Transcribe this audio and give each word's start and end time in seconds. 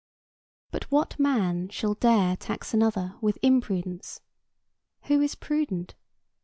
But 0.71 0.85
what 0.89 1.19
man 1.19 1.69
shall 1.69 1.93
dare 1.93 2.35
tax 2.35 2.73
another 2.73 3.13
with 3.21 3.37
imprudence? 3.43 4.19
Who 5.03 5.21
is 5.21 5.35
prudent? 5.35 5.93